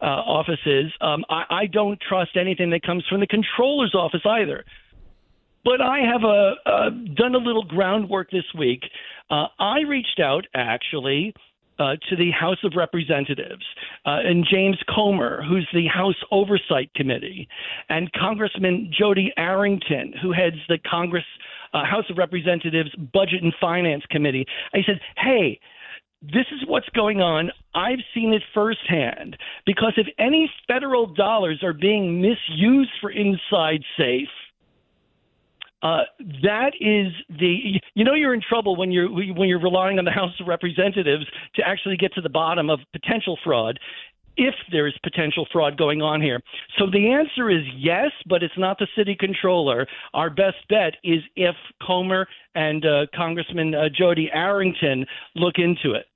[0.00, 4.64] uh, offices, um, I, I don't trust anything that comes from the controller's office either.
[5.64, 8.82] But I have a, uh, done a little groundwork this week.
[9.30, 11.34] Uh, I reached out actually
[11.78, 13.64] uh, to the House of Representatives
[14.04, 17.48] uh, and James Comer, who's the House Oversight Committee,
[17.88, 21.24] and Congressman Jodey Arrington, who heads the Congress
[21.72, 24.46] uh, House of Representatives Budget and Finance Committee.
[24.74, 25.58] I said, hey,
[26.22, 27.50] this is what's going on.
[27.74, 29.36] I've seen it firsthand.
[29.66, 34.28] Because if any federal dollars are being misused for Inside Safe,
[35.82, 36.02] uh,
[36.42, 40.12] that is the you know you're in trouble when you're when you're relying on the
[40.12, 43.80] House of Representatives to actually get to the bottom of potential fraud
[44.36, 46.40] if there is potential fraud going on here.
[46.78, 49.86] So the answer is yes, but it's not the city controller.
[50.14, 55.04] Our best bet is if Comer and uh, Congressman uh, Jodey Arrington
[55.34, 56.06] look into it.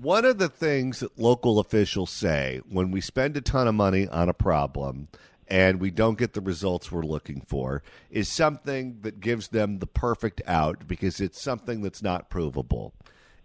[0.00, 4.06] One of the things that local officials say when we spend a ton of money
[4.06, 5.08] on a problem
[5.48, 9.86] and we don't get the results we're looking for is something that gives them the
[9.86, 12.92] perfect out because it's something that's not provable.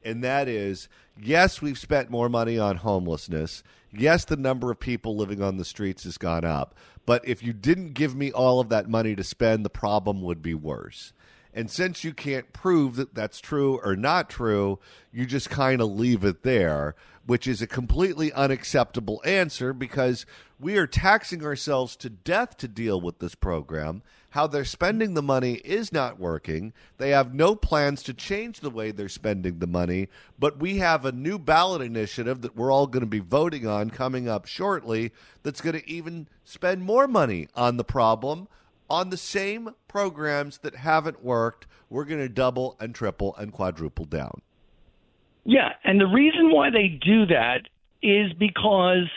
[0.04, 3.64] And that is yes, we've spent more money on homelessness.
[3.94, 6.76] Yes, the number of people living on the streets has gone up.
[7.06, 10.42] But if you didn't give me all of that money to spend, the problem would
[10.42, 11.14] be worse.
[11.54, 14.80] And since you can't prove that that's true or not true,
[15.12, 20.26] you just kind of leave it there, which is a completely unacceptable answer because
[20.60, 24.02] we are taxing ourselves to death to deal with this program.
[24.30, 26.72] How they're spending the money is not working.
[26.98, 30.08] They have no plans to change the way they're spending the money,
[30.40, 33.90] but we have a new ballot initiative that we're all going to be voting on
[33.90, 35.12] coming up shortly
[35.44, 38.48] that's going to even spend more money on the problem
[38.92, 44.04] on the same programs that haven't worked, we're going to double and triple and quadruple
[44.04, 44.42] down.
[45.46, 47.62] Yeah, and the reason why they do that
[48.04, 49.08] is because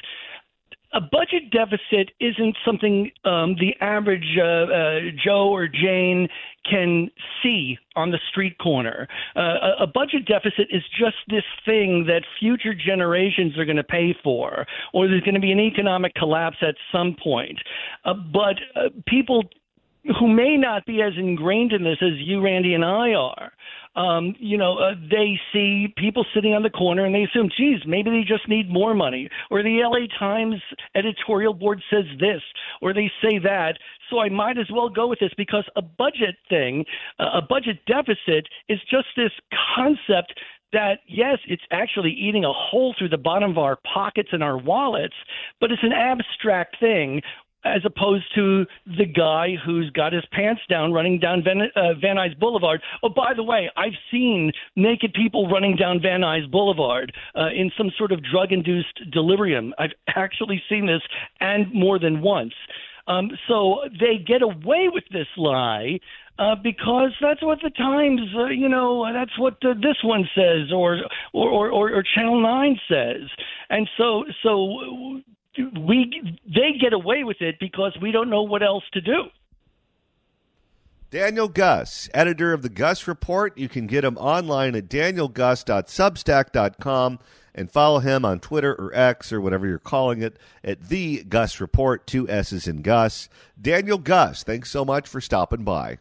[0.92, 6.28] a budget deficit isn't something um, the average uh, uh, Joe or Jane
[6.70, 7.10] can
[7.42, 9.08] see on the street corner.
[9.34, 14.16] Uh, a, budget deficit is just this thing that future generations are going to pay
[14.22, 17.58] for, or there's going to be an economic collapse at some point.
[18.04, 19.42] Uh, but uh, people
[20.18, 23.52] who may not be as ingrained in this as you, Randy, and I are.
[23.96, 27.80] Um, you know, uh, they see people sitting on the corner and they assume, geez,
[27.86, 29.28] maybe they just need more money.
[29.50, 30.60] Or the LA Times
[30.94, 32.42] editorial board says this,
[32.82, 33.78] or they say that.
[34.10, 36.84] So I might as well go with this because a budget thing,
[37.18, 39.32] uh, a budget deficit is just this
[39.76, 40.34] concept
[40.74, 44.58] that yes, it's actually eating a hole through the bottom of our pockets and our
[44.58, 45.14] wallets,
[45.60, 47.22] but it's an abstract thing
[47.64, 52.16] as opposed to the guy who's got his pants down running down Van, uh, Van
[52.16, 52.82] Nuys Boulevard.
[53.02, 57.70] Oh, by the way, I've seen naked people running down Van Nuys Boulevard uh, in
[57.76, 59.74] some sort of drug induced delirium.
[59.78, 61.02] I've actually seen this
[61.40, 62.54] and more than once.
[63.06, 66.00] Um, so they get away with this lie
[66.38, 70.72] uh, because that's what the Times, uh, you know, that's what uh, this one says,
[70.72, 71.00] or
[71.32, 73.28] or, or or Channel Nine says,
[73.68, 75.20] and so so
[75.58, 79.24] we they get away with it because we don't know what else to do.
[81.10, 83.56] Daniel Guss, editor of the Guss Report.
[83.56, 87.18] You can get him online at danielguss.substack.com.
[87.54, 91.60] and follow him on Twitter or X or whatever you're calling it at the Guss
[91.60, 93.28] Report, two S's in Guss.
[93.60, 95.98] Daniel Guss, thanks so much for stopping by.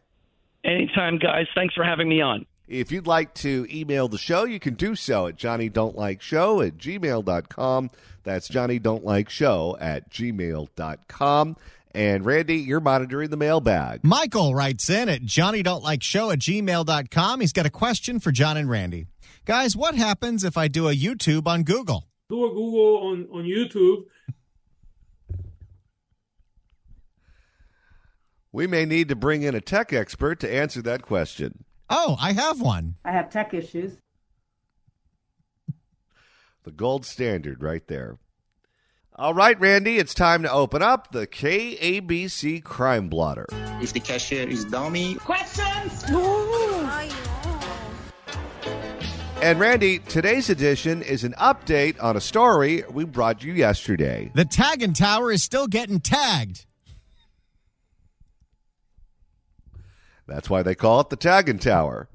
[0.63, 1.45] Anytime, guys.
[1.53, 2.47] Thanks for having me on.
[2.73, 6.23] If you'd like to email the show, you can do so at Johnny Don't Like
[6.23, 7.91] Show at gmail.com.
[8.23, 11.55] That's Johnny Don't Like Show at gmail.com.
[11.93, 14.03] And Randy, you're monitoring the mailbag.
[14.03, 17.41] Michael writes in at Johnny Don't Like Show at gmail.com.
[17.41, 19.05] He's got a question for John and Randy.
[19.45, 22.07] Guys, what happens if I do a YouTube on Google?
[22.27, 24.05] Do a Google on, on YouTube.
[28.51, 31.65] We may need to bring in a tech expert to answer that question.
[31.89, 32.95] Oh, I have one.
[33.05, 33.97] I have tech issues.
[36.63, 38.17] The gold standard right there.
[39.15, 43.45] All right, Randy, it's time to open up the KABC Crime Blotter.
[43.81, 45.15] If the cashier is dummy.
[45.15, 46.03] Questions?
[49.41, 54.31] And Randy, today's edition is an update on a story we brought you yesterday.
[54.33, 56.65] The tagging tower is still getting tagged.
[60.27, 62.07] That's why they call it the Tagging Tower.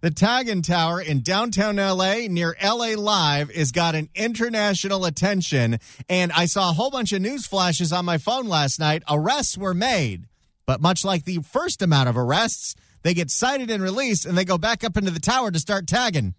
[0.00, 5.78] The Tagging Tower in downtown LA near LA Live has got an international attention.
[6.08, 9.02] And I saw a whole bunch of news flashes on my phone last night.
[9.10, 10.26] Arrests were made.
[10.66, 14.44] But much like the first amount of arrests, they get cited and released and they
[14.44, 16.34] go back up into the tower to start tagging.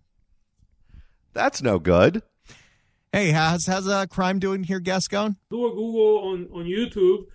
[1.34, 2.24] That's no good.
[3.14, 5.38] Hey, how's, how's uh, crime doing here, Gascon?
[5.50, 7.26] Do a Google on, on YouTube.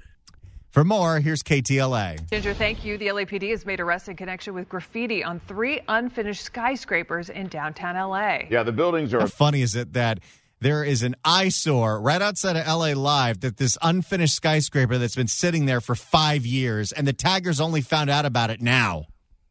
[0.73, 2.31] For more, here's KTLA.
[2.31, 2.97] Ginger, thank you.
[2.97, 7.95] The LAPD has made arrests in connection with graffiti on three unfinished skyscrapers in downtown
[7.95, 8.47] LA.
[8.49, 9.21] Yeah, the buildings are.
[9.21, 10.21] How funny is it that
[10.61, 15.29] there is an eyesore right outside of LA Live that this unfinished skyscraper that's been
[15.29, 19.05] sitting there for five years, and the taggers only found out about it now.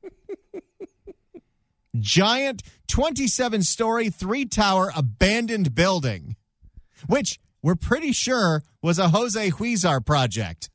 [1.99, 6.35] Giant 27 story, three tower abandoned building,
[7.05, 10.70] which we're pretty sure was a Jose Huizar project.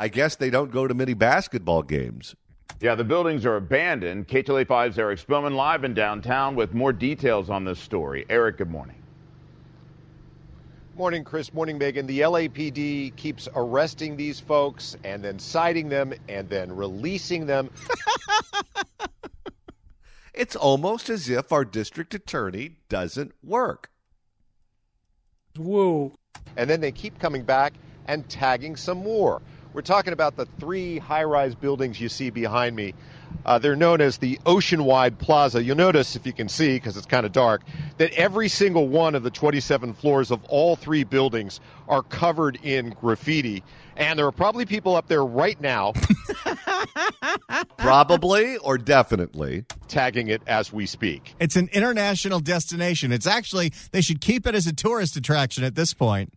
[0.00, 2.34] I guess they don't go to many basketball games.
[2.80, 4.28] Yeah, the buildings are abandoned.
[4.28, 8.24] KTLA 5's Eric Spillman live in downtown with more details on this story.
[8.30, 8.96] Eric, good morning.
[10.96, 11.52] Morning, Chris.
[11.52, 12.06] Morning, Megan.
[12.06, 17.68] The LAPD keeps arresting these folks and then citing them and then releasing them.
[20.32, 23.90] it's almost as if our district attorney doesn't work.
[25.58, 26.14] Whoa.
[26.56, 27.74] And then they keep coming back
[28.06, 29.42] and tagging some more.
[29.72, 32.94] We're talking about the three high rise buildings you see behind me.
[33.44, 35.62] Uh, they're known as the Oceanwide Plaza.
[35.62, 37.62] You'll notice, if you can see, because it's kind of dark,
[37.98, 42.90] that every single one of the 27 floors of all three buildings are covered in
[42.90, 43.62] graffiti.
[43.96, 45.92] And there are probably people up there right now.
[47.78, 49.64] probably or definitely.
[49.88, 51.34] Tagging it as we speak.
[51.38, 53.12] It's an international destination.
[53.12, 56.32] It's actually, they should keep it as a tourist attraction at this point.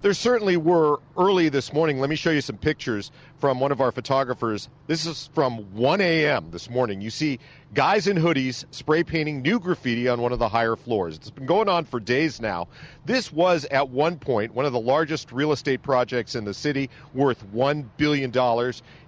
[0.00, 1.98] There certainly were early this morning.
[1.98, 4.68] Let me show you some pictures from one of our photographers.
[4.86, 6.52] This is from 1 a.m.
[6.52, 7.00] this morning.
[7.00, 7.40] You see
[7.74, 11.16] guys in hoodies spray painting new graffiti on one of the higher floors.
[11.16, 12.68] It's been going on for days now.
[13.06, 16.90] This was at one point one of the largest real estate projects in the city,
[17.12, 18.32] worth $1 billion.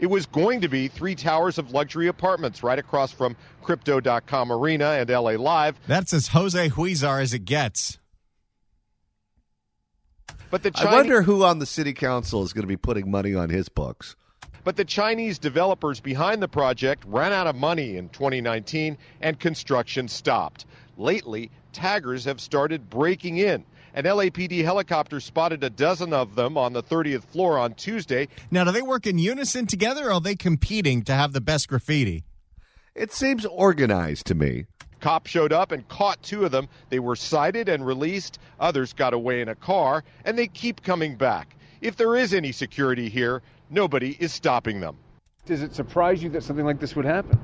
[0.01, 4.87] It was going to be three towers of luxury apartments right across from Crypto.com Arena
[4.87, 5.79] and LA Live.
[5.87, 8.00] That's as Jose Huizar as it gets.
[10.51, 13.11] But the Chinese, I wonder who on the city council is going to be putting
[13.11, 14.17] money on his books.
[14.65, 20.09] But the Chinese developers behind the project ran out of money in 2019 and construction
[20.09, 20.67] stopped.
[20.99, 23.65] Lately, taggers have started breaking in.
[23.95, 28.29] An LAPD helicopter spotted a dozen of them on the 30th floor on Tuesday.
[28.51, 31.69] Now, do they work in unison together or are they competing to have the best
[31.69, 32.25] graffiti?
[32.95, 34.67] It seems organized to me.
[35.01, 36.69] Cops showed up and caught two of them.
[36.91, 38.39] They were cited and released.
[38.61, 41.57] Others got away in a car, and they keep coming back.
[41.81, 44.97] If there is any security here, nobody is stopping them.
[45.47, 47.41] Does it surprise you that something like this would happen?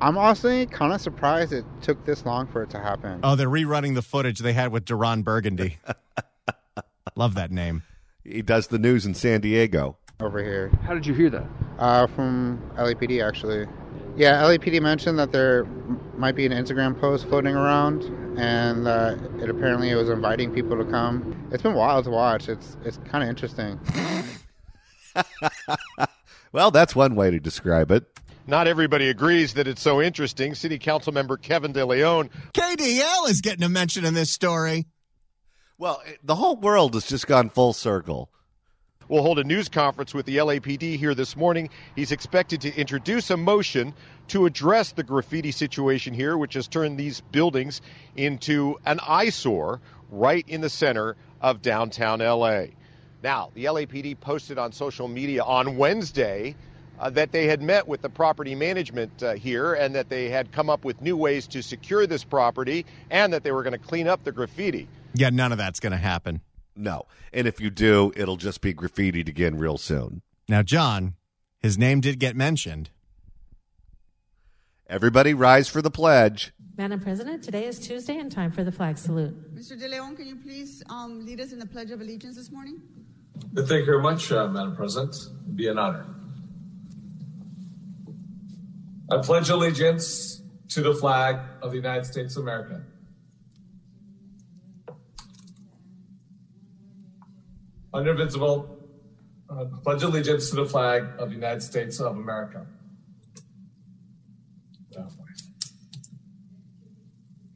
[0.00, 3.20] I'm honestly kind of surprised it took this long for it to happen.
[3.22, 5.78] Oh, they're rerunning the footage they had with Deron Burgundy.
[7.16, 7.82] Love that name.
[8.22, 9.96] He does the news in San Diego.
[10.20, 10.70] Over here.
[10.82, 11.46] How did you hear that?
[11.78, 13.66] Uh, from LAPD, actually.
[14.16, 15.64] Yeah, LAPD mentioned that there
[16.16, 18.02] might be an Instagram post floating around,
[18.38, 21.48] and uh, it apparently it was inviting people to come.
[21.52, 22.48] It's been wild to watch.
[22.48, 23.78] It's it's kind of interesting.
[26.52, 28.04] well, that's one way to describe it.
[28.46, 30.54] Not everybody agrees that it's so interesting.
[30.54, 32.30] City Council member Kevin De Leon.
[32.54, 34.86] KDL is getting a mention in this story.
[35.76, 38.30] Well, the whole world has just gone full circle.
[39.08, 41.70] Will hold a news conference with the LAPD here this morning.
[41.94, 43.94] He's expected to introduce a motion
[44.28, 47.80] to address the graffiti situation here, which has turned these buildings
[48.16, 49.80] into an eyesore
[50.10, 52.66] right in the center of downtown LA.
[53.22, 56.54] Now, the LAPD posted on social media on Wednesday
[56.98, 60.52] uh, that they had met with the property management uh, here and that they had
[60.52, 63.78] come up with new ways to secure this property and that they were going to
[63.78, 64.88] clean up the graffiti.
[65.14, 66.40] Yeah, none of that's going to happen.
[66.76, 67.06] No.
[67.32, 70.22] And if you do, it'll just be graffitied again real soon.
[70.48, 71.14] Now, John,
[71.58, 72.90] his name did get mentioned.
[74.88, 76.52] Everybody rise for the pledge.
[76.76, 79.54] Madam President, today is Tuesday and time for the flag salute.
[79.54, 79.78] Mr.
[79.78, 82.80] De Leon, can you please um, lead us in the Pledge of Allegiance this morning?
[83.54, 85.14] Thank you very much, uh, Madam President.
[85.14, 86.06] It'd be an honor.
[89.10, 92.82] I pledge allegiance to the flag of the United States of America.
[97.98, 98.78] Indivisible,
[99.48, 102.66] uh, pledge allegiance to the flag of the United States of America.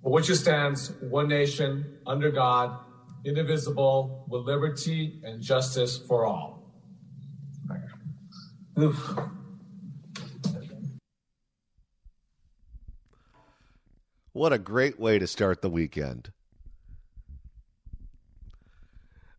[0.02, 2.78] For which it stands, one nation, under God,
[3.24, 6.72] indivisible, with liberty and justice for all.
[14.32, 16.32] What a great way to start the weekend.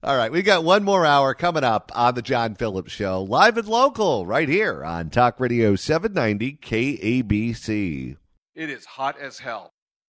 [0.04, 3.56] All right, we got one more hour coming up on the John Phillips Show, live
[3.58, 8.18] and local, right here on Talk Radio 790 KABC.
[8.56, 9.74] It is hot as hell.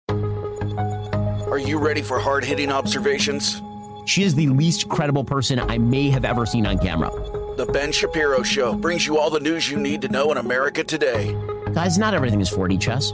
[0.10, 3.62] Are you ready for hard hitting observations?
[4.06, 7.10] She is the least credible person I may have ever seen on camera.
[7.56, 10.84] The Ben Shapiro Show brings you all the news you need to know in America
[10.84, 11.34] today.
[11.72, 13.14] Guys, not everything is 4D chess.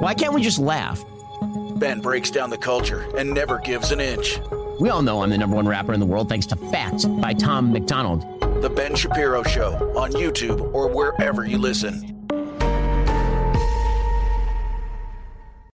[0.00, 1.04] Why can't we just laugh?
[1.76, 4.40] Ben breaks down the culture and never gives an inch.
[4.80, 7.34] We all know I'm the number one rapper in the world thanks to Facts by
[7.34, 8.22] Tom MacDonald.
[8.62, 12.19] The Ben Shapiro Show on YouTube or wherever you listen.